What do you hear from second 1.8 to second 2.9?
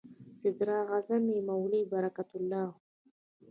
برکت الله و.